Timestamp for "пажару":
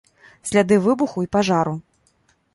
1.39-1.79